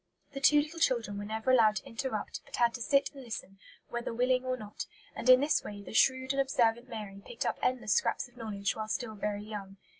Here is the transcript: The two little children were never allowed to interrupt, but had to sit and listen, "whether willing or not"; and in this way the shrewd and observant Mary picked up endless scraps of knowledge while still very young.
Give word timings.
The 0.31 0.39
two 0.41 0.59
little 0.59 0.79
children 0.79 1.19
were 1.19 1.25
never 1.25 1.51
allowed 1.51 1.75
to 1.75 1.85
interrupt, 1.85 2.41
but 2.43 2.55
had 2.55 2.73
to 2.73 2.81
sit 2.81 3.11
and 3.13 3.23
listen, 3.23 3.59
"whether 3.89 4.11
willing 4.11 4.43
or 4.43 4.57
not"; 4.57 4.87
and 5.15 5.29
in 5.29 5.41
this 5.41 5.63
way 5.63 5.83
the 5.83 5.93
shrewd 5.93 6.31
and 6.33 6.41
observant 6.41 6.89
Mary 6.89 7.21
picked 7.23 7.45
up 7.45 7.59
endless 7.61 7.93
scraps 7.93 8.27
of 8.27 8.35
knowledge 8.35 8.75
while 8.75 8.87
still 8.87 9.13
very 9.13 9.43
young. 9.43 9.77